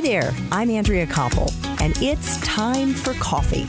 [0.00, 3.64] Hi there, I'm Andrea Koppel, and it's time for coffee.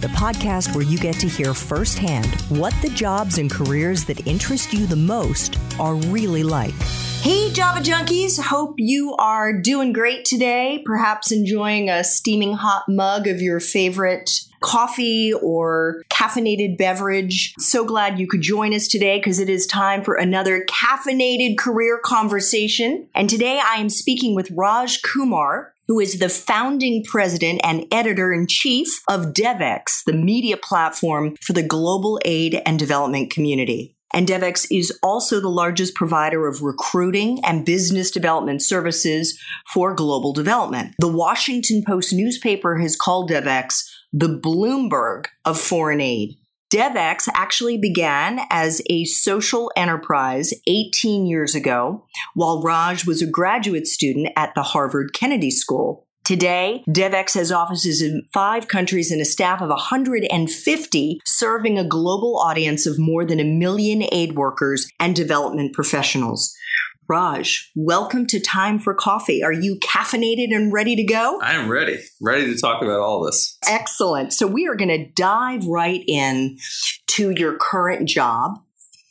[0.00, 4.72] The podcast where you get to hear firsthand what the jobs and careers that interest
[4.72, 6.74] you the most are really like.
[7.20, 8.40] Hey, Java Junkies.
[8.40, 10.82] Hope you are doing great today.
[10.84, 14.28] Perhaps enjoying a steaming hot mug of your favorite
[14.60, 17.54] coffee or caffeinated beverage.
[17.60, 22.00] So glad you could join us today because it is time for another caffeinated career
[22.04, 23.08] conversation.
[23.14, 28.32] And today I am speaking with Raj Kumar, who is the founding president and editor
[28.32, 33.96] in chief of Devex, the media platform for the global aid and development community.
[34.14, 39.38] And Devex is also the largest provider of recruiting and business development services
[39.72, 40.94] for global development.
[41.00, 46.36] The Washington Post newspaper has called Devex the Bloomberg of foreign aid.
[46.72, 53.86] Devex actually began as a social enterprise 18 years ago while Raj was a graduate
[53.86, 56.06] student at the Harvard Kennedy School.
[56.24, 62.36] Today, Devex has offices in five countries and a staff of 150, serving a global
[62.38, 66.52] audience of more than a million aid workers and development professionals.
[67.08, 69.44] Raj, welcome to Time for Coffee.
[69.44, 71.38] Are you caffeinated and ready to go?
[71.40, 73.56] I am ready, ready to talk about all this.
[73.68, 74.32] Excellent.
[74.32, 76.58] So we are going to dive right in
[77.08, 78.58] to your current job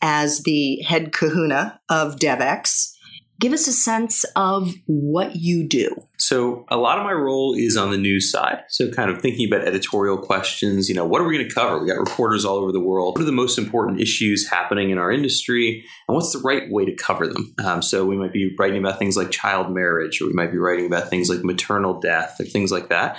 [0.01, 2.94] as the head kahuna of Devex.
[3.39, 5.95] Give us a sense of what you do.
[6.17, 8.63] So a lot of my role is on the news side.
[8.69, 11.79] So kind of thinking about editorial questions, you know, what are we going to cover?
[11.79, 13.15] We got reporters all over the world.
[13.15, 15.83] What are the most important issues happening in our industry?
[16.07, 17.53] And what's the right way to cover them?
[17.63, 20.57] Um, so we might be writing about things like child marriage, or we might be
[20.57, 23.17] writing about things like maternal death, or things like that.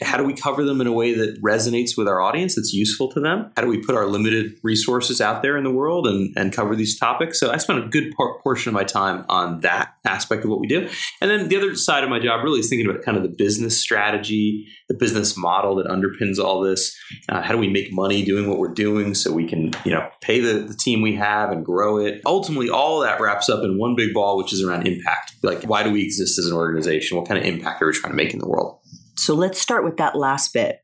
[0.00, 3.10] How do we cover them in a way that resonates with our audience, that's useful
[3.12, 3.52] to them?
[3.56, 6.74] How do we put our limited resources out there in the world and, and cover
[6.74, 7.38] these topics?
[7.38, 10.60] So I spend a good por- portion of my time on that aspect of what
[10.60, 10.88] we do.
[11.20, 13.28] And then the other side of my job really is thinking about kind of the
[13.28, 16.96] business strategy, the business model that underpins all this.
[17.28, 20.08] Uh, how do we make money doing what we're doing so we can, you know,
[20.20, 22.20] pay the, the team we have and grow it?
[22.26, 25.34] Ultimately, all that wraps up in one big ball, which is around impact.
[25.42, 27.16] Like, why do we exist as an organization?
[27.16, 28.78] What kind of impact are we trying to make in the world?
[29.16, 30.80] So let's start with that last bit.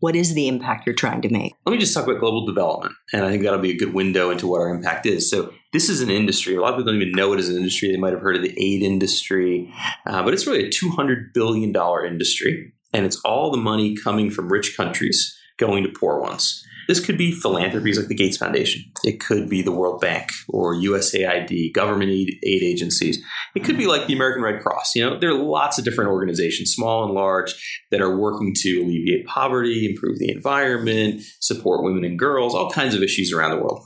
[0.00, 1.54] What is the impact you're trying to make?
[1.66, 2.94] Let me just talk about global development.
[3.12, 5.30] And I think that'll be a good window into what our impact is.
[5.30, 6.54] So, this is an industry.
[6.54, 7.90] A lot of people don't even know it as an industry.
[7.90, 9.70] They might have heard of the aid industry,
[10.06, 11.74] uh, but it's really a $200 billion
[12.06, 12.72] industry.
[12.94, 16.64] And it's all the money coming from rich countries going to poor ones.
[16.88, 18.82] This could be philanthropies like the Gates Foundation.
[19.04, 23.22] It could be the World Bank or USAID, government aid, agencies.
[23.54, 24.96] It could be like the American Red Cross.
[24.96, 27.54] You know, there are lots of different organizations, small and large,
[27.90, 32.94] that are working to alleviate poverty, improve the environment, support women and girls, all kinds
[32.94, 33.84] of issues around the world.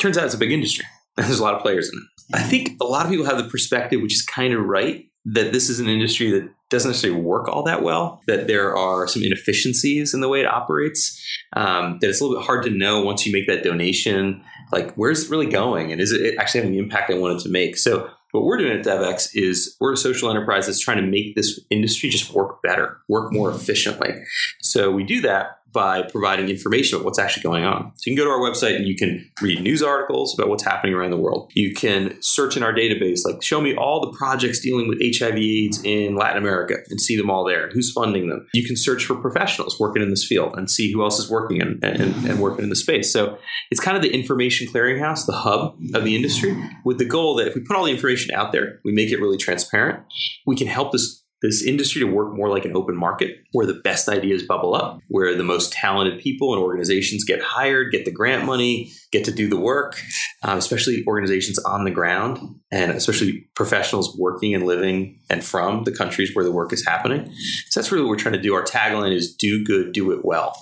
[0.00, 0.84] Turns out it's a big industry.
[1.16, 2.36] There's a lot of players in it.
[2.36, 5.52] I think a lot of people have the perspective, which is kind of right, that
[5.52, 9.22] this is an industry that doesn't necessarily work all that well, that there are some
[9.22, 11.20] inefficiencies in the way it operates,
[11.54, 14.94] um, that it's a little bit hard to know once you make that donation, like
[14.94, 17.76] where's it really going and is it actually having the impact I wanted to make?
[17.76, 21.34] So what we're doing at Devex is we're a social enterprise that's trying to make
[21.34, 24.14] this industry just work better, work more efficiently.
[24.60, 27.92] So we do that by providing information about what's actually going on.
[27.96, 30.64] So you can go to our website and you can read news articles about what's
[30.64, 31.50] happening around the world.
[31.54, 35.36] You can search in our database, like show me all the projects dealing with HIV
[35.36, 37.70] AIDS in Latin America and see them all there.
[37.70, 38.46] Who's funding them?
[38.52, 41.60] You can search for professionals working in this field and see who else is working
[41.60, 43.12] and, and, and working in the space.
[43.12, 43.38] So
[43.70, 47.48] it's kind of the information clearinghouse, the hub of the industry, with the goal that
[47.48, 50.00] if we put all the information out there, we make it really transparent,
[50.46, 53.74] we can help this this industry to work more like an open market where the
[53.74, 58.10] best ideas bubble up, where the most talented people and organizations get hired, get the
[58.10, 60.00] grant money, get to do the work,
[60.42, 62.38] um, especially organizations on the ground
[62.72, 67.30] and especially professionals working and living and from the countries where the work is happening.
[67.68, 68.54] So that's really what we're trying to do.
[68.54, 70.56] Our tagline is do good, do it well.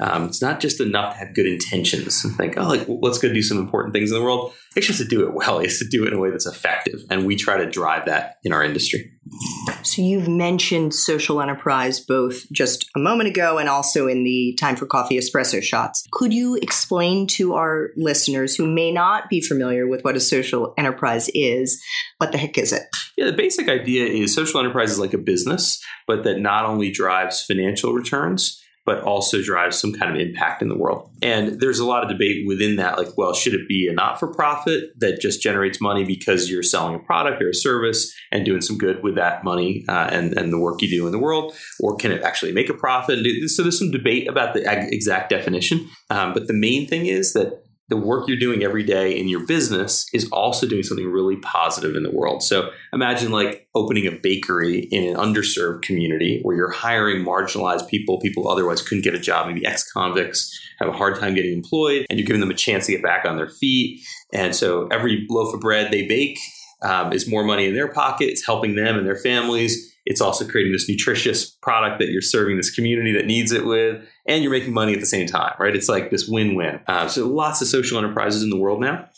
[0.00, 3.32] Um, it's not just enough to have good intentions and think, oh, like, let's go
[3.32, 4.52] do some important things in the world.
[4.76, 5.58] It's just to do it well.
[5.62, 7.00] It's to do it in a way that's effective.
[7.08, 9.12] And we try to drive that in our industry.
[9.82, 14.74] So you've mentioned social enterprise both just a moment ago and also in the Time
[14.74, 16.04] for Coffee espresso shots.
[16.10, 20.74] Could you explain to our listeners who may not be familiar with what a social
[20.78, 21.82] enterprise is,
[22.18, 22.82] what the heck is it?
[23.16, 26.90] Yeah, the basic idea is social enterprise is like a business, but that not only
[26.90, 31.08] drives financial returns, but also drives some kind of impact in the world.
[31.22, 34.18] And there's a lot of debate within that, like, well, should it be a not
[34.18, 38.44] for profit that just generates money because you're selling a product or a service and
[38.44, 41.18] doing some good with that money uh, and, and the work you do in the
[41.18, 41.54] world?
[41.78, 43.24] Or can it actually make a profit?
[43.46, 45.88] So there's some debate about the exact definition.
[46.10, 49.46] Um, but the main thing is that the work you're doing every day in your
[49.46, 52.42] business is also doing something really positive in the world.
[52.42, 58.18] So imagine like opening a bakery in an underserved community where you're hiring marginalized people,
[58.18, 62.06] people otherwise couldn't get a job, maybe ex convicts have a hard time getting employed,
[62.08, 64.00] and you're giving them a chance to get back on their feet.
[64.32, 66.38] And so every loaf of bread they bake
[66.82, 68.28] um, is more money in their pocket.
[68.28, 69.91] It's helping them and their families.
[70.04, 74.04] It's also creating this nutritious product that you're serving this community that needs it with,
[74.26, 75.74] and you're making money at the same time, right?
[75.74, 76.80] It's like this win-win.
[76.86, 79.08] Uh, so lots of social enterprises in the world now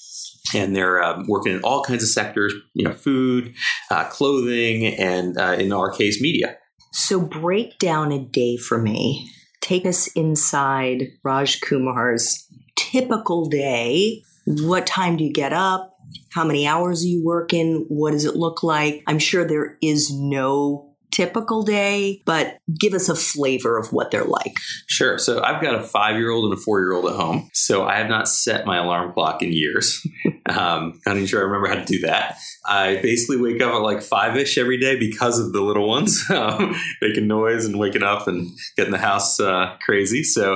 [0.53, 3.55] and they're um, working in all kinds of sectors you know food
[3.91, 6.57] uh, clothing and uh, in our case media
[6.93, 12.47] so break down a day for me take us inside raj kumar's
[12.77, 15.94] typical day what time do you get up
[16.35, 17.85] how many hours are you working?
[17.89, 19.05] What does it look like?
[19.07, 24.25] I'm sure there is no typical day, but give us a flavor of what they're
[24.25, 24.57] like.
[24.89, 25.17] Sure.
[25.17, 27.51] So I've got a five year old and a four year old at home.
[27.53, 30.05] So I have not set my alarm clock in years.
[30.49, 32.39] um, not even sure I remember how to do that.
[32.67, 36.25] I basically wake up at like five ish every day because of the little ones
[36.31, 40.25] um, making noise and waking up and getting the house uh, crazy.
[40.25, 40.55] So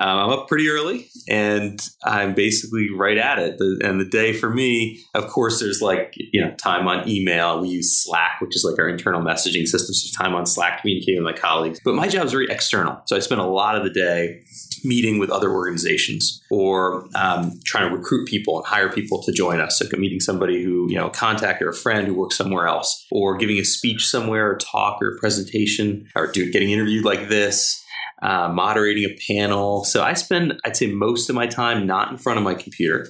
[0.00, 3.58] um, I'm up pretty early and I'm basically right at it.
[3.58, 7.60] The, and the day for me, of course, there's like, you know, time on email.
[7.60, 9.94] We use Slack, which is like our internal messaging system.
[10.16, 11.80] Time on Slack communicating with my colleagues.
[11.84, 13.00] But my job is very external.
[13.06, 14.42] So I spend a lot of the day
[14.84, 19.60] meeting with other organizations or um, trying to recruit people and hire people to join
[19.60, 19.78] us.
[19.78, 23.36] So meeting somebody who, you know, contact or a friend who works somewhere else or
[23.36, 27.84] giving a speech somewhere or talk or a presentation or do, getting interviewed like this.
[28.20, 29.84] Uh, moderating a panel.
[29.84, 33.06] So I spend, I'd say, most of my time not in front of my computer,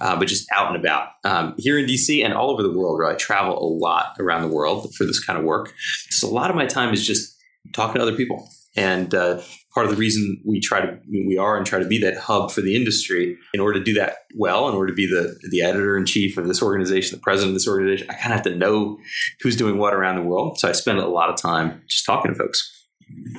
[0.00, 2.98] uh, but just out and about um, here in DC and all over the world.
[2.98, 5.74] Where I travel a lot around the world for this kind of work.
[6.10, 7.36] So a lot of my time is just
[7.72, 8.48] talking to other people.
[8.76, 9.42] And uh,
[9.74, 12.50] part of the reason we try to we are and try to be that hub
[12.50, 15.62] for the industry in order to do that well in order to be the the
[15.62, 18.42] editor in chief of this organization the president of this organization i kind of have
[18.42, 18.98] to know
[19.40, 22.30] who's doing what around the world so i spend a lot of time just talking
[22.30, 22.71] to folks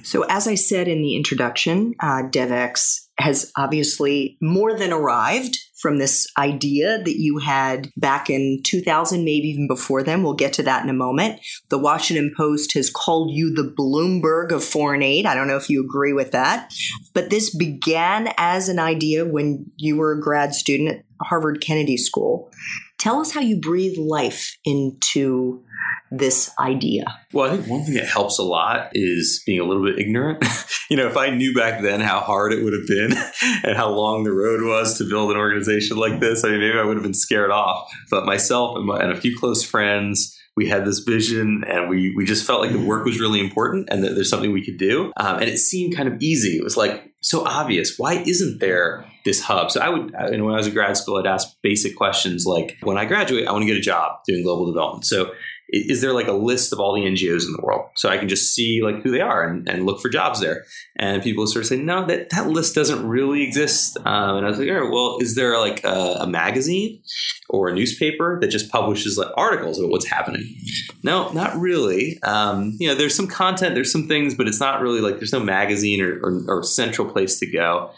[0.03, 5.97] so as i said in the introduction uh, devex has obviously more than arrived from
[5.97, 10.23] this idea that you had back in 2000, maybe even before then.
[10.23, 11.41] We'll get to that in a moment.
[11.69, 15.25] The Washington Post has called you the Bloomberg of foreign aid.
[15.25, 16.73] I don't know if you agree with that.
[17.13, 21.97] But this began as an idea when you were a grad student at Harvard Kennedy
[21.97, 22.49] School.
[22.97, 25.65] Tell us how you breathe life into
[26.13, 27.05] this idea?
[27.31, 30.45] Well, I think one thing that helps a lot is being a little bit ignorant.
[30.89, 33.13] you know, if I knew back then how hard it would have been
[33.63, 36.77] and how long the road was to build an organization like this, I mean, maybe
[36.77, 37.89] I would have been scared off.
[38.11, 42.13] But myself and, my, and a few close friends, we had this vision and we,
[42.15, 44.77] we just felt like the work was really important and that there's something we could
[44.77, 45.11] do.
[45.17, 46.57] Um, and it seemed kind of easy.
[46.57, 47.97] It was like so obvious.
[47.97, 49.71] Why isn't there this hub?
[49.71, 52.45] So I would, you know, when I was in grad school, I'd ask basic questions
[52.45, 55.05] like, when I graduate, I want to get a job doing global development.
[55.05, 55.31] So
[55.73, 58.29] is there like a list of all the NGOs in the world so I can
[58.29, 60.65] just see like who they are and, and look for jobs there?
[60.95, 63.97] And people sort of say, no, that, that list doesn't really exist.
[64.05, 67.01] Um, and I was like, all right, well, is there like a, a, magazine
[67.49, 70.55] or a newspaper that just publishes like articles about what's happening?
[71.01, 72.21] No, not really.
[72.21, 75.33] Um, you know, there's some content, there's some things, but it's not really like there's
[75.33, 77.91] no magazine or, or, or central place to go.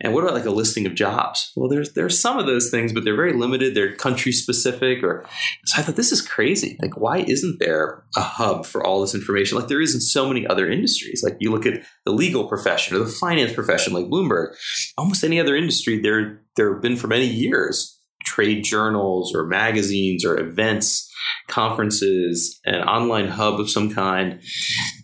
[0.00, 1.52] And what about like a listing of jobs?
[1.54, 3.74] Well, there's there's some of those things, but they're very limited.
[3.74, 5.02] They're country specific.
[5.02, 5.26] Or
[5.64, 6.78] so I thought this is crazy.
[6.80, 9.58] Like, why isn't there a hub for all this information?
[9.58, 11.22] Like there is in so many other industries.
[11.22, 14.54] Like you look at the legal profession or the finance profession, like Bloomberg.
[14.96, 20.24] Almost any other industry, there there have been for many years trade journals or magazines
[20.24, 21.10] or events,
[21.48, 24.40] conferences, an online hub of some kind.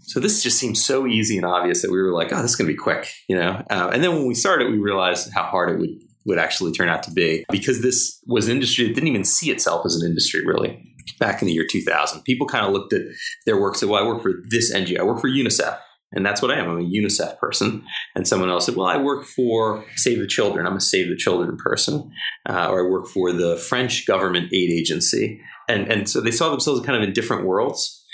[0.02, 2.56] So this just seems so easy and obvious that we were like, oh, this is
[2.56, 3.62] going to be quick, you know.
[3.70, 5.90] Uh, and then when we started, we realized how hard it would
[6.26, 9.50] would actually turn out to be because this was an industry that didn't even see
[9.50, 12.22] itself as an industry really back in the year 2000.
[12.22, 13.02] People kind of looked at
[13.46, 15.78] their work, said, well, I work for this NGO, I work for UNICEF.
[16.14, 16.70] And that's what I am.
[16.70, 17.84] I'm a UNICEF person.
[18.14, 20.64] And someone else said, well, I work for Save the Children.
[20.64, 22.08] I'm a Save the Children person.
[22.48, 25.40] Uh, or I work for the French government aid agency.
[25.68, 28.04] And, and so they saw themselves kind of in different worlds.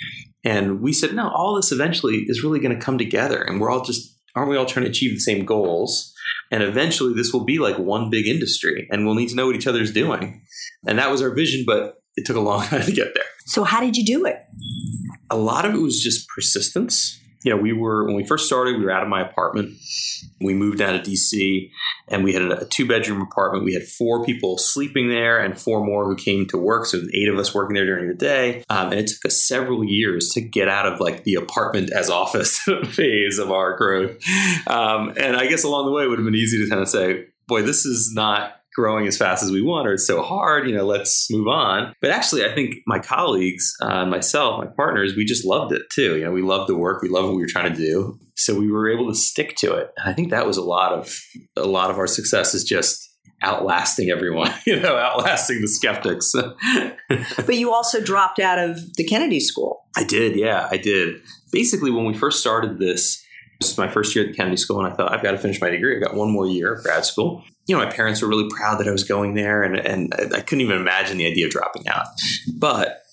[0.44, 3.42] And we said, no, all this eventually is really going to come together.
[3.42, 6.14] And we're all just, aren't we all trying to achieve the same goals?
[6.50, 9.56] And eventually this will be like one big industry and we'll need to know what
[9.56, 10.42] each other's doing.
[10.86, 13.24] And that was our vision, but it took a long time to get there.
[13.46, 14.36] So, how did you do it?
[15.30, 18.76] A lot of it was just persistence you know, we were when we first started,
[18.76, 19.78] we were out of my apartment.
[20.42, 21.70] We moved down to DC,
[22.08, 23.64] and we had a, a two bedroom apartment.
[23.64, 26.84] We had four people sleeping there, and four more who came to work.
[26.86, 28.62] So eight of us working there during the day.
[28.68, 32.10] Um, and it took us several years to get out of like the apartment as
[32.10, 32.58] office
[32.88, 34.18] phase of our growth.
[34.66, 36.88] Um, and I guess along the way, it would have been easy to kind of
[36.88, 40.66] say, "Boy, this is not growing as fast as we want, or it's so hard.
[40.66, 41.92] You know, let's move on.
[42.00, 46.16] But actually, I think my colleagues, uh, myself, my partners, we just loved it too.
[46.16, 48.58] You know, we loved the work, we loved what we were trying to do, so
[48.58, 49.90] we were able to stick to it.
[49.98, 51.14] And I think that was a lot of
[51.56, 53.06] a lot of our success is just
[53.42, 56.32] outlasting everyone, you know, outlasting the skeptics.
[57.08, 59.84] but you also dropped out of the Kennedy School.
[59.96, 61.20] I did, yeah, I did.
[61.52, 63.22] Basically, when we first started this,
[63.60, 65.38] this was my first year at the Kennedy School, and I thought, I've got to
[65.38, 65.94] finish my degree.
[65.96, 67.44] I've got one more year of grad school.
[67.70, 70.40] You know, my parents were really proud that I was going there, and, and I
[70.40, 72.06] couldn't even imagine the idea of dropping out.
[72.52, 73.04] But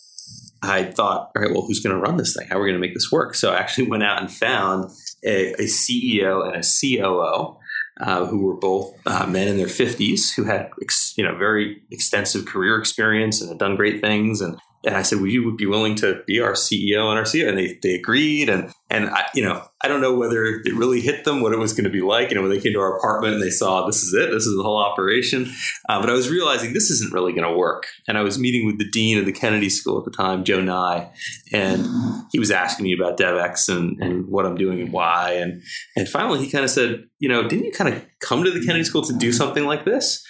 [0.63, 2.47] I thought, all right, well, who's going to run this thing?
[2.47, 3.35] How are we going to make this work?
[3.35, 4.89] So I actually went out and found
[5.23, 7.57] a, a CEO and a COO
[7.99, 11.81] uh, who were both uh, men in their 50s who had ex- you know very
[11.91, 15.65] extensive career experience and had done great things and and I said, "Would you be
[15.65, 18.47] willing to be our CEO and our CEO?" And they, they agreed.
[18.47, 21.59] And and I, you know, I don't know whether it really hit them what it
[21.59, 22.29] was going to be like.
[22.29, 24.45] You know, when they came to our apartment and they saw this is it, this
[24.45, 25.51] is the whole operation.
[25.89, 27.87] Uh, but I was realizing this isn't really going to work.
[28.07, 30.61] And I was meeting with the dean of the Kennedy School at the time, Joe
[30.61, 31.11] Nye,
[31.51, 31.85] and
[32.31, 35.33] he was asking me about Devex and and what I'm doing and why.
[35.33, 35.61] And
[35.97, 38.65] and finally, he kind of said, "You know, didn't you kind of come to the
[38.65, 40.23] Kennedy School to do something like this?"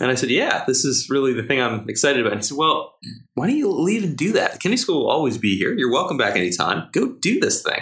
[0.00, 2.56] And I said, "Yeah, this is really the thing I'm excited about." And he said,
[2.56, 2.94] "Well,
[3.34, 4.52] why don't you leave and do that?
[4.54, 5.74] The Kennedy School will always be here.
[5.76, 6.88] You're welcome back anytime.
[6.92, 7.80] Go do this thing."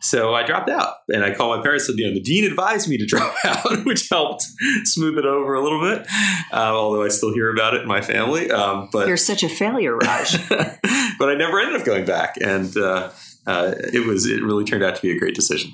[0.00, 1.88] So I dropped out, and I called my parents.
[1.88, 4.44] and said, "You know, the dean advised me to drop out, which helped
[4.84, 6.06] smooth it over a little bit.
[6.52, 8.50] Uh, although I still hear about it in my family.
[8.50, 10.48] Um, but you're such a failure, Raj.
[10.48, 13.10] but I never ended up going back, and uh,
[13.46, 15.72] uh, it was it really turned out to be a great decision.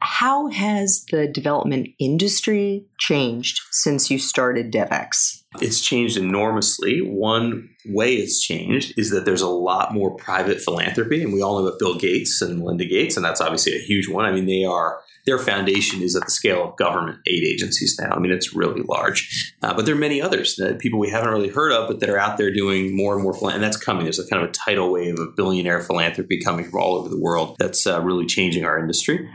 [0.00, 5.43] How has the development industry changed since you started Devex?
[5.60, 7.00] It's changed enormously.
[7.00, 11.58] One way it's changed is that there's a lot more private philanthropy, and we all
[11.58, 14.24] know about Bill Gates and Melinda Gates, and that's obviously a huge one.
[14.24, 18.10] I mean, they are their foundation is at the scale of government aid agencies now.
[18.10, 19.54] I mean, it's really large.
[19.62, 22.10] Uh, but there are many others, that people we haven't really heard of, but that
[22.10, 24.04] are out there doing more and more, and that's coming.
[24.04, 27.20] There's a kind of a tidal wave of billionaire philanthropy coming from all over the
[27.20, 29.28] world that's uh, really changing our industry.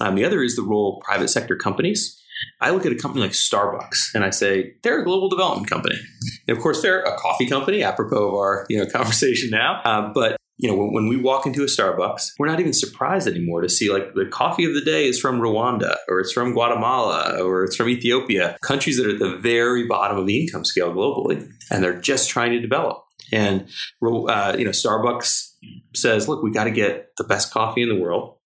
[0.00, 2.20] Um, the other is the role of private sector companies.
[2.60, 5.96] I look at a company like Starbucks and I say they're a global development company.
[6.46, 9.80] And of course, they're a coffee company, apropos of our you know conversation now.
[9.84, 13.26] Uh, but you know, when, when, we walk into a Starbucks, we're not even surprised
[13.26, 16.52] anymore to see like the coffee of the day is from Rwanda or it's from
[16.52, 20.64] Guatemala or it's from Ethiopia, countries that are at the very bottom of the income
[20.64, 23.04] scale globally, and they're just trying to develop.
[23.32, 23.68] And
[24.02, 25.53] uh, you know, Starbucks
[25.94, 28.36] says, "Look, we got to get the best coffee in the world,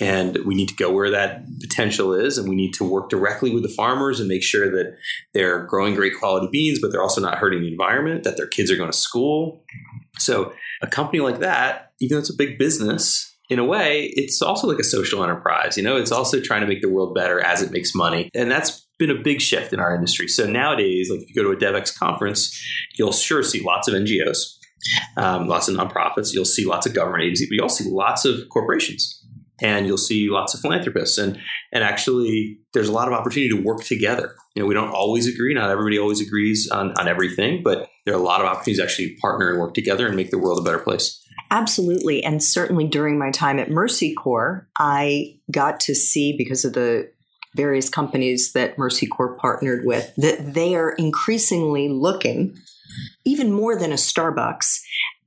[0.00, 3.52] and we need to go where that potential is, and we need to work directly
[3.52, 4.96] with the farmers and make sure that
[5.32, 8.70] they're growing great quality beans, but they're also not hurting the environment, that their kids
[8.70, 9.64] are going to school."
[10.18, 10.52] So
[10.82, 14.66] a company like that, even though it's a big business, in a way, it's also
[14.66, 15.76] like a social enterprise.
[15.76, 18.30] You know, it's also trying to make the world better as it makes money.
[18.34, 20.28] And that's been a big shift in our industry.
[20.28, 22.58] So nowadays, like if you go to a Devex conference,
[22.96, 24.56] you'll sure see lots of NGOs,
[25.16, 26.32] um, lots of nonprofits.
[26.32, 29.20] You'll see lots of government agencies, but you'll see lots of corporations.
[29.62, 31.16] And you'll see lots of philanthropists.
[31.16, 31.38] And
[31.72, 34.34] and actually there's a lot of opportunity to work together.
[34.54, 35.54] You know we don't always agree.
[35.54, 38.82] Not everybody always agrees on, on everything but there are a lot of opportunities to
[38.82, 41.20] actually partner and work together and make the world a better place.
[41.50, 42.22] Absolutely.
[42.24, 47.08] And certainly during my time at mercy corps i got to see because of the
[47.54, 52.56] various companies that mercy corps partnered with that they are increasingly looking
[53.24, 54.80] even more than a starbucks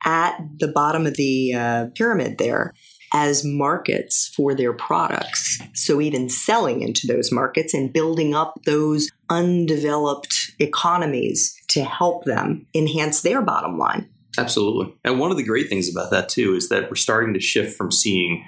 [0.06, 2.74] at the bottom of the uh, pyramid there
[3.14, 5.62] as markets for their products.
[5.74, 12.68] So, even selling into those markets and building up those undeveloped economies to help them
[12.74, 14.10] enhance their bottom line.
[14.38, 14.94] Absolutely.
[15.04, 17.76] And one of the great things about that, too, is that we're starting to shift
[17.76, 18.46] from seeing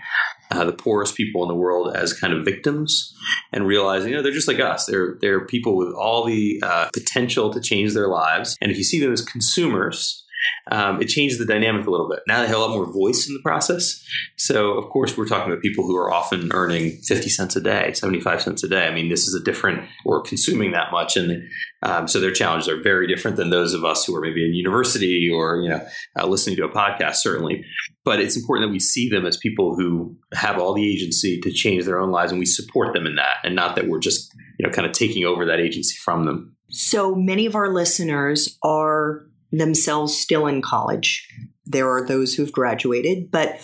[0.51, 3.15] uh, the poorest people in the world as kind of victims
[3.51, 4.85] and realizing, you know, they're just like us.
[4.85, 8.55] They're, they're people with all the uh, potential to change their lives.
[8.61, 10.23] And if you see them as consumers,
[10.71, 12.19] um, it changes the dynamic a little bit.
[12.27, 14.03] Now they have a lot more voice in the process.
[14.37, 17.93] So, of course, we're talking about people who are often earning 50 cents a day,
[17.93, 18.87] 75 cents a day.
[18.87, 21.17] I mean, this is a different, we're consuming that much.
[21.17, 21.49] And
[21.83, 24.53] um, so their challenges are very different than those of us who are maybe in
[24.53, 25.85] university or, you know,
[26.17, 27.63] uh, listening to a podcast, certainly.
[28.05, 31.51] But it's important that we see them as people who have all the agency to
[31.51, 34.33] change their own lives and we support them in that and not that we're just,
[34.57, 36.55] you know, kind of taking over that agency from them.
[36.69, 41.27] So many of our listeners are themselves still in college.
[41.65, 43.59] There are those who've graduated, but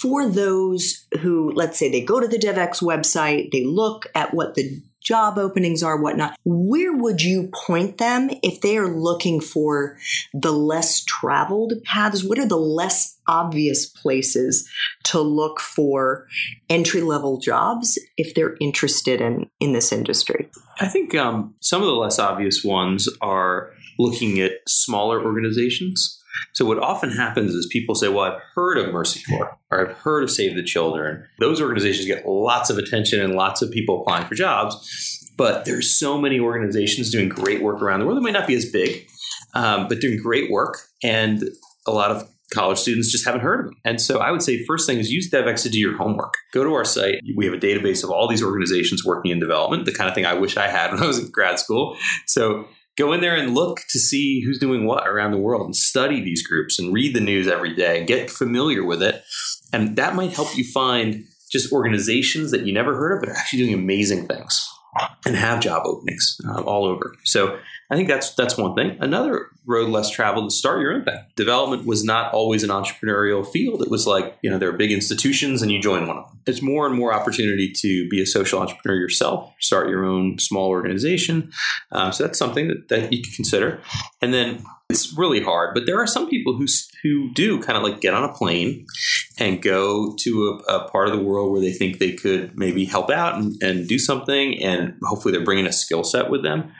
[0.00, 4.54] for those who, let's say, they go to the Devex website, they look at what
[4.54, 6.36] the job openings are, whatnot.
[6.44, 9.96] Where would you point them if they are looking for
[10.34, 12.22] the less traveled paths?
[12.22, 14.68] What are the less obvious places
[15.04, 16.26] to look for
[16.68, 20.50] entry level jobs if they're interested in, in this industry?
[20.78, 26.22] I think um, some of the less obvious ones are looking at smaller organizations.
[26.52, 29.96] So what often happens is people say, "Well, I've heard of Mercy Corps or I've
[29.98, 34.00] heard of Save the Children." Those organizations get lots of attention and lots of people
[34.00, 38.18] applying for jobs, but there's so many organizations doing great work around the world.
[38.18, 39.06] They might not be as big,
[39.54, 41.44] um, but doing great work, and
[41.86, 43.76] a lot of college students just haven't heard of them.
[43.84, 46.34] And so I would say first thing is use Devex to do your homework.
[46.52, 47.20] Go to our site.
[47.36, 50.24] We have a database of all these organizations working in development, the kind of thing
[50.24, 51.96] I wish I had when I was in grad school.
[52.26, 52.66] So
[52.98, 56.20] go in there and look to see who's doing what around the world and study
[56.20, 59.22] these groups and read the news every day and get familiar with it.
[59.72, 63.36] And that might help you find just organizations that you never heard of, but are
[63.36, 64.68] actually doing amazing things
[65.26, 67.14] and have job openings uh, all over.
[67.24, 67.58] So
[67.90, 68.96] I think that's that's one thing.
[69.00, 71.18] Another road less traveled is start your own thing.
[71.36, 73.82] Development was not always an entrepreneurial field.
[73.82, 76.38] It was like you know there are big institutions and you join one of them.
[76.44, 80.68] There's more and more opportunity to be a social entrepreneur yourself, start your own small
[80.68, 81.50] organization.
[81.92, 83.80] Um, so that's something that, that you can consider.
[84.20, 86.66] And then it's really hard, but there are some people who
[87.02, 88.86] who do kind of like get on a plane
[89.38, 92.84] and go to a, a, part of the world where they think they could maybe
[92.84, 96.72] help out and, and do something, and hopefully they're bringing a skill set with them.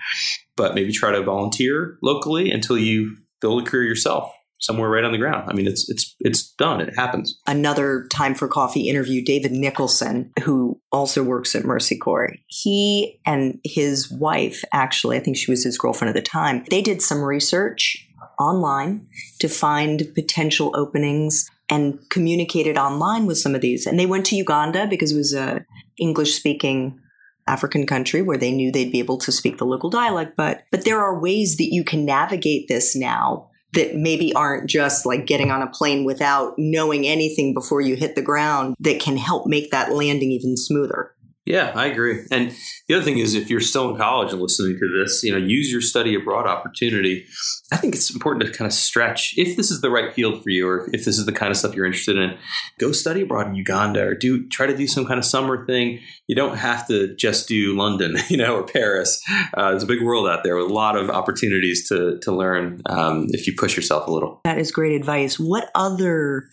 [0.56, 5.12] But maybe try to volunteer locally until you build a career yourself somewhere right on
[5.12, 5.48] the ground.
[5.48, 6.80] I mean, it's it's it's done.
[6.80, 7.38] It happens.
[7.46, 9.24] Another time for coffee interview.
[9.24, 15.36] David Nicholson, who also works at Mercy Corps, he and his wife, actually, I think
[15.36, 18.04] she was his girlfriend at the time, they did some research
[18.38, 19.06] online
[19.40, 23.86] to find potential openings and communicated online with some of these.
[23.86, 25.64] And they went to Uganda because it was a
[25.98, 26.98] English speaking
[27.46, 30.36] African country where they knew they'd be able to speak the local dialect.
[30.36, 35.04] But but there are ways that you can navigate this now that maybe aren't just
[35.04, 39.16] like getting on a plane without knowing anything before you hit the ground that can
[39.16, 41.14] help make that landing even smoother.
[41.44, 42.26] Yeah, I agree.
[42.30, 42.54] And
[42.88, 45.38] the other thing is, if you're still in college and listening to this, you know,
[45.38, 47.24] use your study abroad opportunity.
[47.70, 50.48] I think it's important to kind of stretch if this is the right field for
[50.48, 52.36] you, or if this is the kind of stuff you're interested in.
[52.78, 56.00] Go study abroad in Uganda, or do try to do some kind of summer thing.
[56.26, 59.22] You don't have to just do London, you know, or Paris.
[59.54, 62.80] Uh, there's a big world out there with a lot of opportunities to to learn
[62.86, 64.40] um, if you push yourself a little.
[64.44, 65.38] That is great advice.
[65.38, 66.48] What other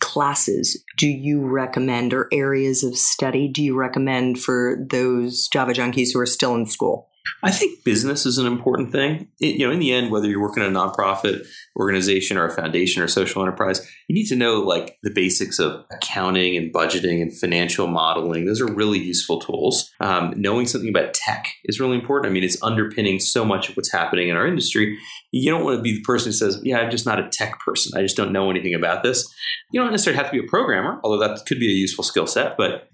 [0.00, 6.08] classes do you recommend or areas of study do you recommend for those Java junkies
[6.12, 7.09] who are still in school?
[7.42, 9.28] I think business is an important thing.
[9.40, 12.54] It, you know, in the end, whether you're working in a nonprofit organization or a
[12.54, 17.22] foundation or social enterprise, you need to know like the basics of accounting and budgeting
[17.22, 18.44] and financial modeling.
[18.44, 19.90] Those are really useful tools.
[20.00, 22.30] Um, knowing something about tech is really important.
[22.30, 24.98] I mean, it's underpinning so much of what's happening in our industry.
[25.30, 27.58] You don't want to be the person who says, "Yeah, I'm just not a tech
[27.60, 27.98] person.
[27.98, 29.32] I just don't know anything about this."
[29.72, 32.26] You don't necessarily have to be a programmer, although that could be a useful skill
[32.26, 32.56] set.
[32.56, 32.88] But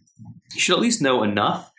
[0.54, 1.72] you should at least know enough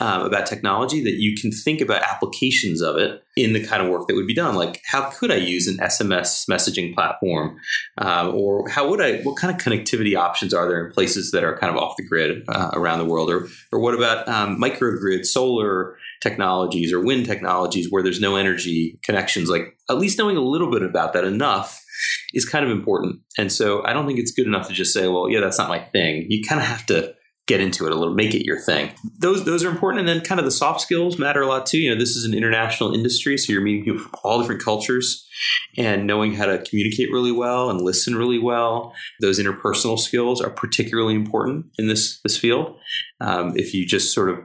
[0.00, 3.88] um, about technology that you can think about applications of it in the kind of
[3.88, 4.56] work that would be done.
[4.56, 7.58] Like, how could I use an SMS messaging platform,
[7.98, 9.18] um, or how would I?
[9.18, 12.06] What kind of connectivity options are there in places that are kind of off the
[12.06, 17.26] grid uh, around the world, or or what about um, microgrid, solar technologies, or wind
[17.26, 19.48] technologies where there's no energy connections?
[19.48, 21.80] Like, at least knowing a little bit about that enough
[22.32, 23.20] is kind of important.
[23.38, 25.68] And so, I don't think it's good enough to just say, "Well, yeah, that's not
[25.68, 27.14] my thing." You kind of have to
[27.46, 28.90] get into it a little, make it your thing.
[29.18, 31.78] Those those are important, and then kind of the soft skills matter a lot too.
[31.78, 35.28] You know, this is an international industry, so you're meeting people from all different cultures,
[35.76, 38.94] and knowing how to communicate really well and listen really well.
[39.20, 42.76] Those interpersonal skills are particularly important in this this field.
[43.20, 44.38] Um, if you just sort of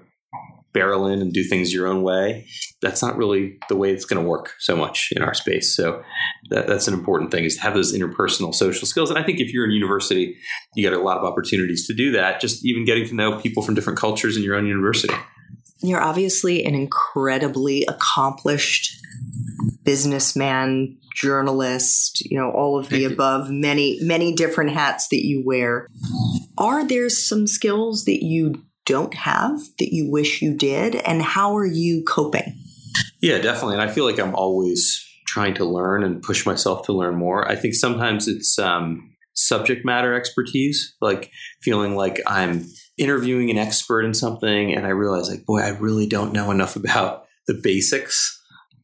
[0.80, 2.48] barrel in and do things your own way,
[2.82, 5.76] that's not really the way it's going to work so much in our space.
[5.76, 6.02] So
[6.50, 9.10] that, that's an important thing is to have those interpersonal social skills.
[9.10, 10.38] And I think if you're in university,
[10.76, 12.40] you get a lot of opportunities to do that.
[12.40, 15.14] Just even getting to know people from different cultures in your own university.
[15.82, 18.98] You're obviously an incredibly accomplished
[19.84, 25.88] businessman, journalist, you know, all of the above, many, many different hats that you wear.
[26.58, 30.96] Are there some skills that you don't have that you wish you did?
[30.96, 32.60] And how are you coping?
[33.22, 33.76] Yeah, definitely.
[33.76, 37.48] And I feel like I'm always trying to learn and push myself to learn more.
[37.48, 41.30] I think sometimes it's um, subject matter expertise, like
[41.62, 42.66] feeling like I'm
[42.98, 46.76] interviewing an expert in something and I realize, like, boy, I really don't know enough
[46.76, 48.39] about the basics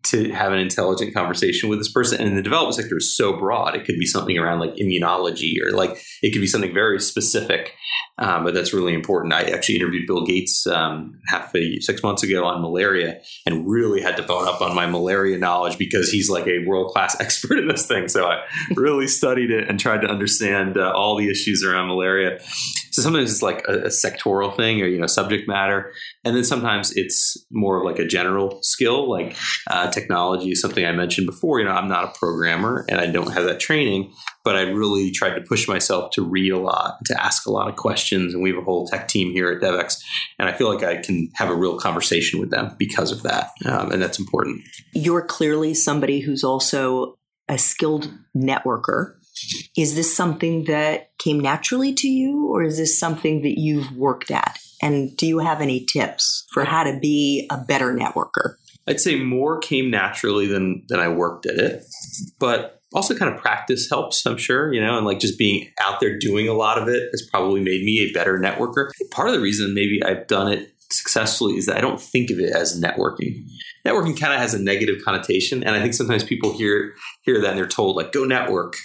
[0.05, 2.21] to have an intelligent conversation with this person.
[2.21, 3.75] And the development sector is so broad.
[3.75, 7.73] It could be something around like immunology or like it could be something very specific.
[8.17, 9.33] Um, but that's really important.
[9.33, 14.01] I actually interviewed Bill Gates um, half a six months ago on malaria and really
[14.01, 17.59] had to bone up on my malaria knowledge because he's like a world class expert
[17.59, 18.07] in this thing.
[18.07, 18.43] So I
[18.75, 22.39] really studied it and tried to understand uh, all the issues around malaria.
[22.95, 25.91] So sometimes it's like a, a, sectoral thing or you know subject matter,
[26.23, 29.35] and then sometimes it's more of like a general skill, like
[29.69, 31.59] uh, technology is something I mentioned before.
[31.59, 34.13] You know, I'm not a programmer and I don't have that training,
[34.45, 37.67] but I really tried to push myself to read a lot, to ask a lot
[37.67, 40.01] of questions, and we have a whole tech team here at Devex,
[40.39, 43.51] and I feel like I can have a real conversation with them because of that,
[43.65, 44.61] um, and that's important.
[44.93, 47.17] You're clearly somebody who's also
[47.49, 49.15] a skilled networker
[49.77, 54.31] is this something that came naturally to you, or is this something that you've worked
[54.31, 54.57] at?
[54.81, 58.55] And do you have any tips for how to be a better networker?
[58.87, 61.83] I'd say more came naturally than than I worked at it,
[62.39, 64.25] but also kind of practice helps.
[64.25, 67.09] I'm sure you know, and like just being out there doing a lot of it
[67.11, 68.91] has probably made me a better networker.
[69.11, 72.39] Part of the reason maybe I've done it successfully is that I don't think of
[72.39, 73.47] it as networking.
[73.85, 77.49] Networking kind of has a negative connotation, and I think sometimes people hear hear that
[77.49, 78.75] and they're told like go network,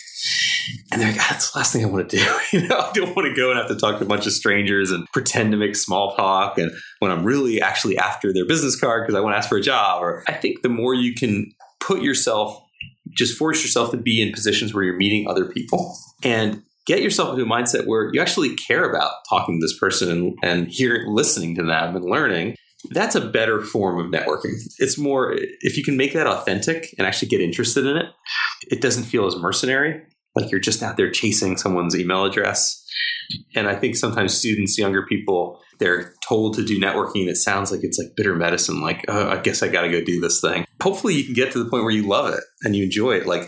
[0.90, 2.38] and they're like, ah, that's the last thing I want to do.
[2.52, 4.32] you know, I don't want to go and have to talk to a bunch of
[4.32, 6.58] strangers and pretend to make small talk.
[6.58, 9.58] And when I'm really actually after their business card because I want to ask for
[9.58, 10.02] a job.
[10.02, 12.62] Or I think the more you can put yourself,
[13.10, 17.30] just force yourself to be in positions where you're meeting other people and get yourself
[17.30, 21.54] into a mindset where you actually care about talking to this person and, hearing, listening
[21.56, 22.56] to them and learning
[22.92, 24.54] that's a better form of networking.
[24.78, 28.06] It's more, if you can make that authentic and actually get interested in it,
[28.70, 30.02] it doesn't feel as mercenary
[30.34, 32.84] like you're just out there chasing someone's email address.
[33.54, 37.28] And I think sometimes students, younger people, they're told to do networking.
[37.28, 38.80] It sounds like it's like bitter medicine.
[38.80, 40.66] Like, oh, I guess I got to go do this thing.
[40.82, 43.26] Hopefully, you can get to the point where you love it and you enjoy it.
[43.26, 43.42] Like,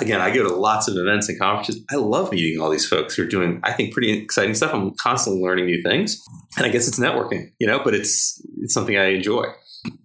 [0.00, 1.82] again, I go to lots of events and conferences.
[1.90, 4.72] I love meeting all these folks who are doing, I think, pretty exciting stuff.
[4.72, 6.22] I'm constantly learning new things,
[6.56, 7.80] and I guess it's networking, you know.
[7.82, 9.46] But it's it's something I enjoy.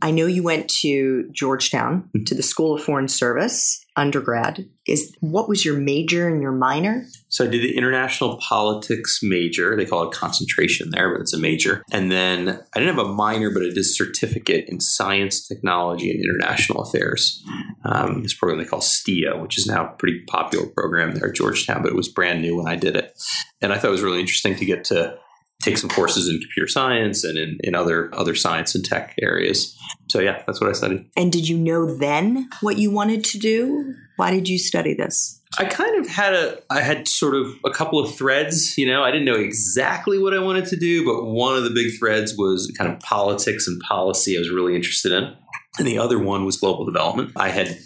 [0.01, 2.23] I know you went to Georgetown mm-hmm.
[2.25, 4.67] to the School of Foreign Service undergrad.
[4.87, 7.07] Is what was your major and your minor?
[7.29, 9.75] So I did the international politics major.
[9.75, 11.83] They call it concentration there, but it's a major.
[11.91, 16.11] And then I didn't have a minor, but I did a certificate in science, technology,
[16.11, 17.43] and international affairs.
[17.85, 21.35] Um, this program they call STIA, which is now a pretty popular program there at
[21.35, 23.13] Georgetown, but it was brand new when I did it.
[23.61, 25.17] And I thought it was really interesting to get to
[25.61, 29.77] take some courses in computer science and in, in other other science and tech areas.
[30.09, 31.05] So yeah, that's what I studied.
[31.15, 33.93] And did you know then what you wanted to do?
[34.17, 35.41] Why did you study this?
[35.57, 39.03] I kind of had a I had sort of a couple of threads, you know,
[39.03, 42.35] I didn't know exactly what I wanted to do, but one of the big threads
[42.37, 45.33] was kind of politics and policy I was really interested in.
[45.77, 47.31] And the other one was global development.
[47.35, 47.77] I had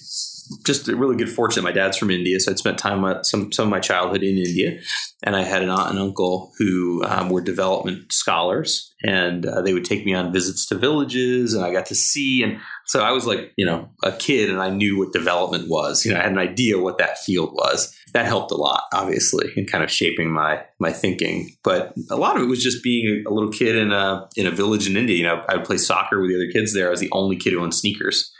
[0.66, 1.64] just a really good fortune.
[1.64, 4.38] My dad's from India, so I'd spent time uh, some some of my childhood in
[4.38, 4.80] India,
[5.24, 9.74] and I had an aunt and uncle who um, were development scholars, and uh, they
[9.74, 12.44] would take me on visits to villages, and I got to see.
[12.44, 16.06] And so I was like, you know, a kid, and I knew what development was.
[16.06, 17.96] You know, I had an idea what that field was.
[18.14, 21.56] That helped a lot, obviously, in kind of shaping my my thinking.
[21.64, 24.52] But a lot of it was just being a little kid in a in a
[24.52, 25.16] village in India.
[25.16, 26.88] You know, I would play soccer with the other kids there.
[26.88, 28.32] I was the only kid who owned sneakers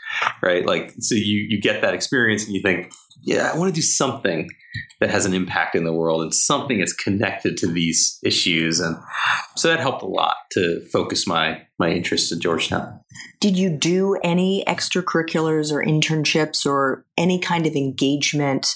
[0.42, 0.64] right?
[0.66, 3.84] Like, so you you get that experience and you think, yeah, I want to do
[3.84, 4.48] something
[5.00, 8.96] that has an impact in the world and something that's connected to these issues, and
[9.56, 13.00] so that helped a lot to focus my my interest at Georgetown.
[13.40, 18.74] Did you do any extracurriculars or internships or any kind of engagement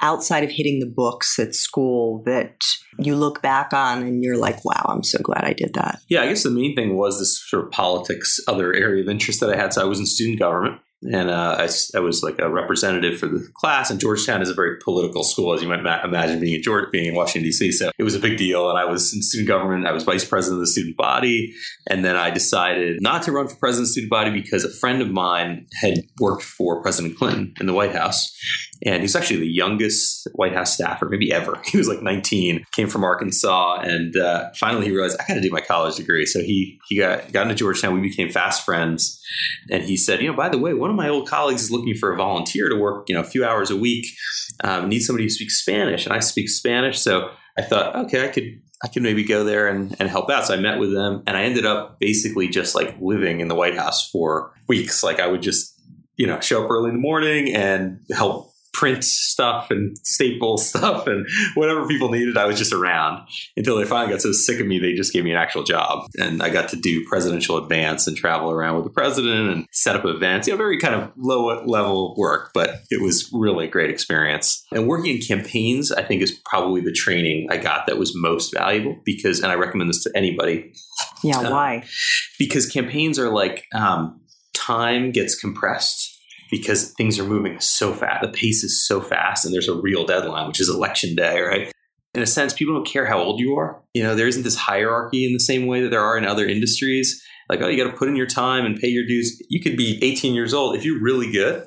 [0.00, 2.60] outside of hitting the books at school that
[2.98, 6.00] you look back on and you're like, wow, I'm so glad I did that?
[6.08, 9.38] Yeah, I guess the main thing was this sort of politics, other area of interest
[9.40, 9.72] that I had.
[9.72, 13.26] So I was in student government and uh, I, I, was like a representative for
[13.26, 13.90] the class.
[13.90, 16.90] And Georgetown is a very political school, as you might ma- imagine, being in Georgia,
[16.90, 17.72] being in Washington D.C.
[17.72, 18.68] So it was a big deal.
[18.68, 19.86] And I was in student government.
[19.86, 21.54] I was vice president of the student body,
[21.88, 24.70] and then I decided not to run for president of the student body because a
[24.70, 28.36] friend of mine had worked for President Clinton in the White House,
[28.84, 31.60] and he's actually the youngest White House staffer, maybe ever.
[31.70, 35.40] He was like 19, came from Arkansas, and uh, finally he realized I got to
[35.40, 36.26] do my college degree.
[36.26, 37.94] So he he got got into Georgetown.
[37.94, 39.22] We became fast friends,
[39.70, 41.94] and he said, you know, by the way, one of my old colleagues is looking
[41.94, 44.06] for a volunteer to work, you know, a few hours a week.
[44.64, 48.28] Um, need somebody who speaks Spanish, and I speak Spanish, so I thought, okay, I
[48.28, 50.46] could I could maybe go there and, and help out.
[50.46, 53.54] So I met with them and I ended up basically just like living in the
[53.54, 55.02] White House for weeks.
[55.02, 55.78] Like I would just,
[56.16, 61.06] you know, show up early in the morning and help print stuff and staple stuff
[61.06, 64.66] and whatever people needed, I was just around until they finally got so sick of
[64.66, 66.06] me, they just gave me an actual job.
[66.18, 69.96] And I got to do presidential advance and travel around with the president and set
[69.96, 70.46] up events.
[70.46, 74.64] You know, very kind of low level work, but it was really a great experience.
[74.72, 78.52] And working in campaigns, I think, is probably the training I got that was most
[78.54, 80.72] valuable because, and I recommend this to anybody.
[81.22, 81.84] Yeah, uh, why?
[82.38, 84.20] Because campaigns are like um,
[84.54, 86.19] time gets compressed
[86.50, 88.22] because things are moving so fast.
[88.22, 91.72] The pace is so fast, and there's a real deadline, which is election day, right?
[92.14, 93.80] In a sense, people don't care how old you are.
[93.94, 96.46] You know, there isn't this hierarchy in the same way that there are in other
[96.46, 97.22] industries.
[97.48, 99.40] Like, oh, you got to put in your time and pay your dues.
[99.48, 101.66] You could be 18 years old if you're really good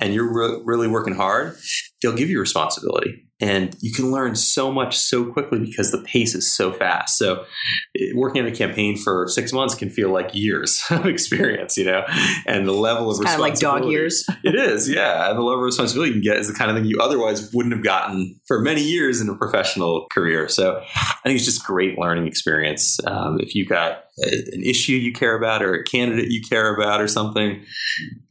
[0.00, 1.56] and you're re- really working hard.
[2.02, 6.34] They'll give you responsibility and you can learn so much so quickly because the pace
[6.34, 7.18] is so fast.
[7.18, 7.44] So,
[8.14, 12.04] working in a campaign for six months can feel like years of experience, you know,
[12.46, 14.26] and the level it's of kind of like dog years.
[14.44, 16.76] it is, yeah, and the level of responsibility you can get is the kind of
[16.76, 20.48] thing you otherwise wouldn't have gotten for many years in a professional career.
[20.48, 22.98] So, I think it's just great learning experience.
[23.06, 27.00] Um, if you've got an issue you care about or a candidate you care about
[27.00, 27.64] or something,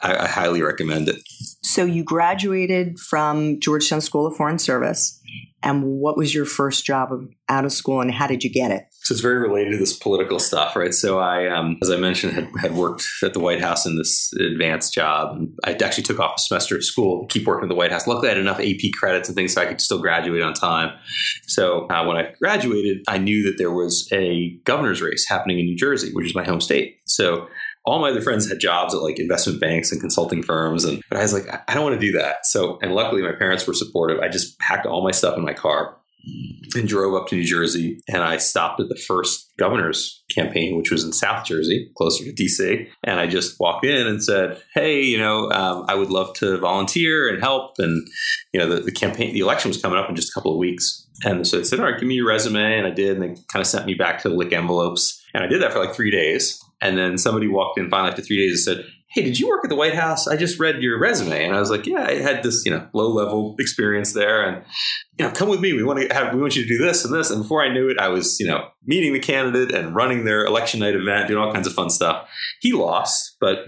[0.02, 1.22] I, I highly recommend it.
[1.64, 5.22] So you graduated from Georgetown School of Foreign Service.
[5.64, 7.10] And what was your first job
[7.50, 8.86] out of school and how did you get it?
[8.92, 10.94] So it's very related to this political stuff, right?
[10.94, 14.32] So I, um, as I mentioned, had, had worked at the White House in this
[14.34, 15.36] advanced job.
[15.36, 18.06] And I actually took off a semester of school keep working at the White House.
[18.06, 20.96] Luckily, I had enough AP credits and things so I could still graduate on time.
[21.48, 25.66] So uh, when I graduated, I knew that there was a governor's race happening in
[25.66, 27.00] New Jersey, which is my home state.
[27.06, 27.48] So
[27.88, 30.84] all my other friends had jobs at like investment banks and consulting firms.
[30.84, 32.46] And but I was like, I don't want to do that.
[32.46, 34.20] So and luckily my parents were supportive.
[34.20, 35.98] I just packed all my stuff in my car
[36.76, 38.02] and drove up to New Jersey.
[38.10, 42.34] And I stopped at the first governor's campaign, which was in South Jersey, closer to
[42.34, 42.88] DC.
[43.06, 46.58] And I just walked in and said, Hey, you know, um, I would love to
[46.58, 47.76] volunteer and help.
[47.78, 48.06] And,
[48.52, 50.58] you know, the, the campaign, the election was coming up in just a couple of
[50.58, 51.08] weeks.
[51.24, 52.78] And so they said, All right, give me your resume.
[52.78, 53.18] And I did.
[53.18, 55.24] And they kind of sent me back to lick envelopes.
[55.34, 56.62] And I did that for like three days.
[56.82, 59.62] And then somebody walked in finally after three days and said, Hey, did you work
[59.64, 60.28] at the White House?
[60.28, 61.46] I just read your resume.
[61.46, 64.44] And I was like, Yeah, I had this, you know, low level experience there.
[64.44, 64.64] And,
[65.18, 65.74] you know, come with me.
[65.74, 67.32] We want to have, we want you to do this and this.
[67.32, 70.46] And before I knew it, I was, you know, meeting the candidate and running their
[70.46, 72.30] election night event, doing all kinds of fun stuff.
[72.60, 73.66] He lost, but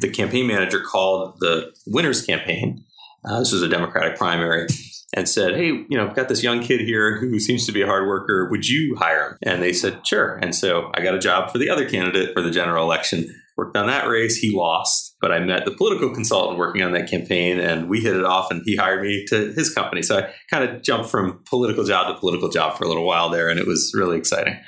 [0.00, 2.84] the campaign manager called the winner's campaign.
[3.24, 4.68] Uh, this was a Democratic primary
[5.14, 7.82] and said, Hey, you know, I've got this young kid here who seems to be
[7.82, 8.48] a hard worker.
[8.50, 9.38] Would you hire him?
[9.42, 10.36] And they said, Sure.
[10.36, 13.28] And so I got a job for the other candidate for the general election.
[13.56, 14.36] Worked on that race.
[14.36, 18.14] He lost, but I met the political consultant working on that campaign and we hit
[18.14, 20.02] it off and he hired me to his company.
[20.02, 23.30] So I kind of jumped from political job to political job for a little while
[23.30, 24.58] there and it was really exciting.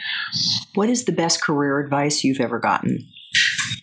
[0.74, 3.06] What is the best career advice you've ever gotten?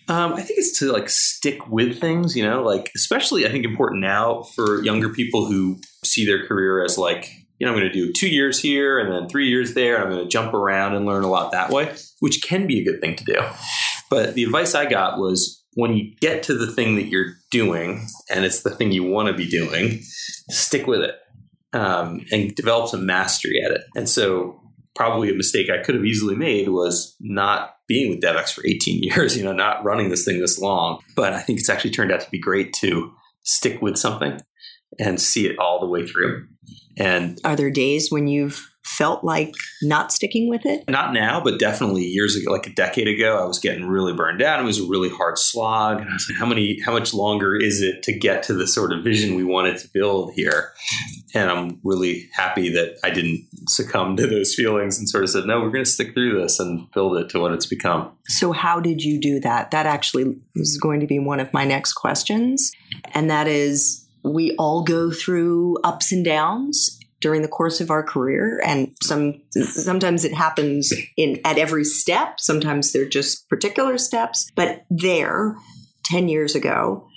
[0.07, 3.65] Um, I think it's to like stick with things, you know, like especially I think
[3.65, 7.91] important now for younger people who see their career as like, you know, I'm going
[7.91, 10.95] to do two years here and then three years there, I'm going to jump around
[10.95, 13.39] and learn a lot that way, which can be a good thing to do.
[14.09, 18.07] But the advice I got was when you get to the thing that you're doing
[18.29, 20.01] and it's the thing you want to be doing,
[20.49, 21.15] stick with it
[21.73, 23.81] um, and develop some mastery at it.
[23.95, 24.61] And so
[24.95, 29.03] probably a mistake I could have easily made was not being with Devex for 18
[29.03, 30.99] years, you know, not running this thing this long.
[31.15, 33.13] But I think it's actually turned out to be great to
[33.43, 34.39] stick with something
[34.99, 36.47] and see it all the way through.
[36.97, 40.87] And are there days when you've felt like not sticking with it?
[40.87, 44.41] Not now, but definitely years ago, like a decade ago, I was getting really burned
[44.41, 44.59] out.
[44.59, 45.99] It was a really hard slog.
[45.99, 48.67] And I was like, how many, how much longer is it to get to the
[48.67, 50.71] sort of vision we wanted to build here?
[51.33, 55.45] And I'm really happy that I didn't succumb to those feelings and sort of said,
[55.45, 58.11] no, we're going to stick through this and build it to what it's become.
[58.27, 59.71] So, how did you do that?
[59.71, 62.71] That actually is going to be one of my next questions.
[63.13, 68.03] And that is, we all go through ups and downs during the course of our
[68.03, 74.51] career and some sometimes it happens in at every step sometimes they're just particular steps
[74.55, 75.55] but there
[76.05, 77.07] 10 years ago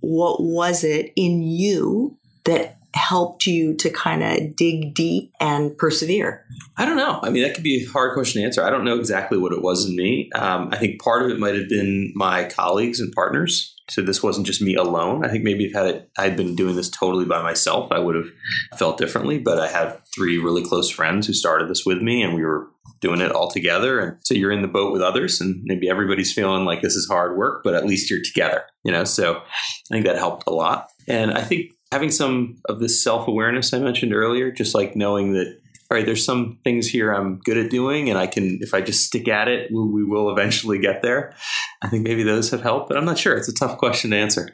[0.00, 6.44] what was it in you that helped you to kind of dig deep and persevere?
[6.76, 7.20] I don't know.
[7.22, 8.64] I mean, that could be a hard question to answer.
[8.64, 10.30] I don't know exactly what it was in me.
[10.34, 14.22] Um, I think part of it might have been my colleagues and partners so this
[14.22, 15.24] wasn't just me alone.
[15.24, 18.16] I think maybe if had it, I'd been doing this totally by myself, I would
[18.16, 18.28] have
[18.76, 19.38] felt differently.
[19.38, 22.68] But I had three really close friends who started this with me, and we were
[23.00, 24.00] doing it all together.
[24.00, 27.06] And so you're in the boat with others, and maybe everybody's feeling like this is
[27.08, 29.04] hard work, but at least you're together, you know.
[29.04, 30.88] So I think that helped a lot.
[31.06, 35.32] And I think having some of this self awareness I mentioned earlier, just like knowing
[35.34, 35.58] that
[35.90, 38.80] all right, there's some things here I'm good at doing, and I can, if I
[38.80, 41.34] just stick at it, we, we will eventually get there.
[41.80, 43.36] I think maybe those have helped, but I'm not sure.
[43.36, 44.48] It's a tough question to answer.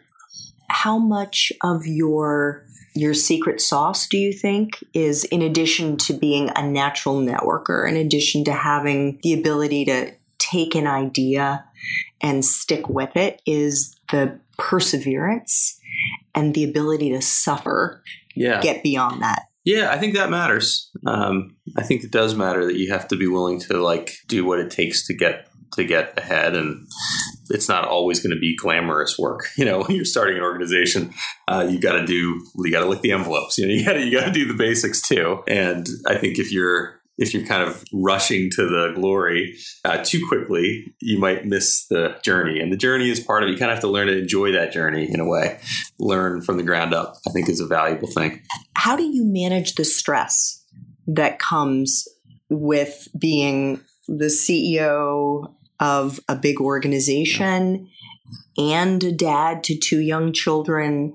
[0.68, 6.50] How much of your your secret sauce, do you think, is in addition to being
[6.54, 11.64] a natural networker, in addition to having the ability to take an idea
[12.20, 15.80] and stick with it, is the perseverance
[16.34, 18.02] and the ability to suffer,
[18.34, 18.60] yeah.
[18.60, 19.46] get beyond that?
[19.64, 20.90] Yeah, I think that matters.
[21.06, 24.44] Um, I think it does matter that you have to be willing to like do
[24.44, 26.86] what it takes to get to get ahead, and
[27.48, 29.46] it's not always going to be glamorous work.
[29.56, 31.14] You know, when you're starting an organization,
[31.46, 33.58] uh, you got to do you got to lick the envelopes.
[33.58, 35.44] You know, you got to you got to do the basics too.
[35.46, 40.24] And I think if you're if you're kind of rushing to the glory uh, too
[40.28, 42.60] quickly, you might miss the journey.
[42.60, 43.52] And the journey is part of it.
[43.52, 45.60] You kind of have to learn to enjoy that journey in a way.
[45.98, 48.42] Learn from the ground up, I think, is a valuable thing.
[48.74, 50.64] How do you manage the stress
[51.06, 52.08] that comes
[52.48, 57.88] with being the CEO of a big organization
[58.56, 61.14] and a dad to two young children,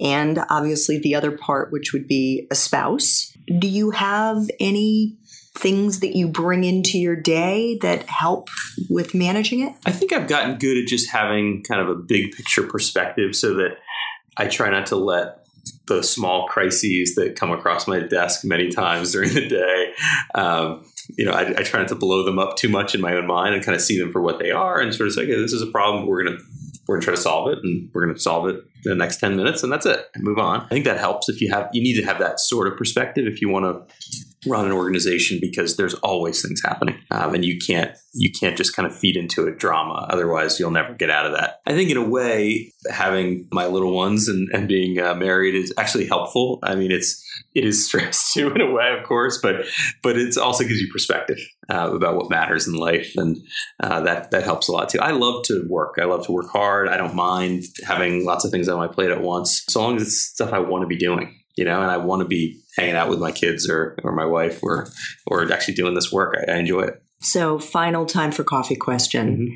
[0.00, 3.32] and obviously the other part, which would be a spouse?
[3.58, 5.16] Do you have any
[5.56, 8.48] things that you bring into your day that help
[8.88, 9.74] with managing it?
[9.84, 13.54] I think I've gotten good at just having kind of a big picture perspective so
[13.54, 13.78] that
[14.36, 15.46] I try not to let
[15.86, 19.92] the small crises that come across my desk many times during the day.
[20.34, 20.84] Um,
[21.16, 23.26] you know, I, I, try not to blow them up too much in my own
[23.26, 25.40] mind and kind of see them for what they are and sort of say, okay,
[25.40, 26.06] this is a problem.
[26.06, 26.44] We're going to
[26.86, 28.94] we're going to try to solve it, and we're going to solve it in the
[28.94, 30.60] next ten minutes, and that's it, and move on.
[30.60, 33.26] I think that helps if you have you need to have that sort of perspective
[33.26, 33.94] if you want to
[34.46, 38.74] run an organization because there's always things happening um, and you can't you can't just
[38.74, 40.06] kind of feed into a drama.
[40.10, 41.60] Otherwise you'll never get out of that.
[41.66, 45.72] I think in a way having my little ones and, and being uh, married is
[45.76, 46.58] actually helpful.
[46.62, 47.22] I mean it's
[47.54, 49.66] it is stress too in a way of course but
[50.02, 53.36] but it also gives you perspective uh, about what matters in life and
[53.82, 55.00] uh, that that helps a lot too.
[55.00, 55.96] I love to work.
[56.00, 56.88] I love to work hard.
[56.88, 60.02] I don't mind having lots of things on my plate at once so long as
[60.02, 62.94] it's stuff i want to be doing you know, and I want to be hanging
[62.94, 64.88] out with my kids or, or my wife or,
[65.26, 66.36] or actually doing this work.
[66.36, 67.02] I, I enjoy it.
[67.20, 69.54] So, final time for coffee question, mm-hmm.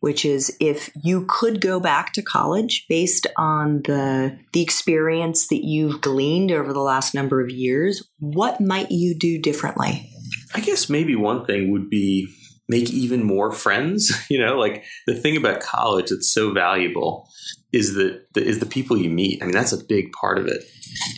[0.00, 5.64] which is if you could go back to college based on the the experience that
[5.64, 10.08] you've gleaned over the last number of years, what might you do differently?
[10.54, 12.28] I guess maybe one thing would be
[12.68, 14.12] make even more friends.
[14.30, 17.28] You know, like the thing about college that's so valuable
[17.72, 19.42] is the, the is the people you meet.
[19.42, 20.62] I mean, that's a big part of it.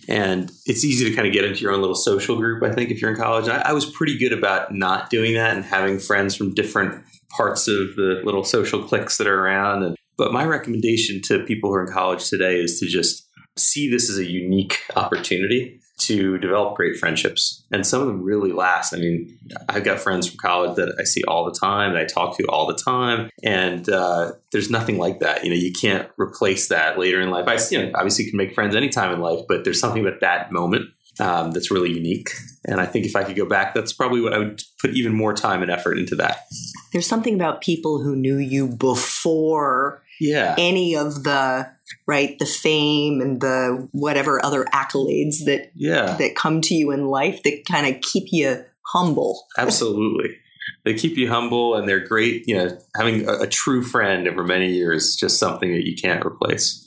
[0.08, 2.90] And it's easy to kind of get into your own little social group, I think,
[2.90, 3.48] if you're in college.
[3.48, 7.66] I, I was pretty good about not doing that and having friends from different parts
[7.66, 9.82] of the little social cliques that are around.
[9.82, 13.90] And, but my recommendation to people who are in college today is to just see
[13.90, 17.64] this as a unique opportunity to develop great friendships.
[17.70, 18.94] And some of them really last.
[18.94, 19.38] I mean,
[19.68, 22.44] I've got friends from college that I see all the time, that I talk to
[22.46, 23.30] all the time.
[23.42, 25.44] And uh, there's nothing like that.
[25.44, 27.46] You know, you can't replace that later in life.
[27.48, 30.20] I you know, obviously you can make friends anytime in life, but there's something about
[30.20, 30.90] that moment
[31.20, 32.30] um, that's really unique.
[32.66, 35.12] And I think if I could go back, that's probably what I would put even
[35.12, 36.40] more time and effort into that.
[36.92, 40.54] There's something about people who knew you before yeah.
[40.58, 41.70] any of the
[42.06, 46.16] right the fame and the whatever other accolades that yeah.
[46.18, 50.36] that come to you in life that kind of keep you humble absolutely
[50.84, 54.42] they keep you humble and they're great you know having a, a true friend over
[54.42, 56.80] many years is just something that you can't replace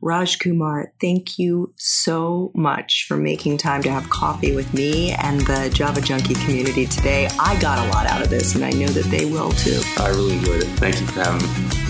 [0.00, 5.40] Raj Kumar, thank you so much for making time to have coffee with me and
[5.42, 7.28] the Java Junkie community today.
[7.38, 9.80] I got a lot out of this, and I know that they will too.
[9.98, 10.68] I really enjoyed it.
[10.78, 11.89] Thank you for having me.